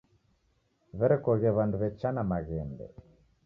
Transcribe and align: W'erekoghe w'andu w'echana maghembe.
W'erekoghe 0.97 1.49
w'andu 1.55 1.75
w'echana 1.81 2.21
maghembe. 2.31 2.85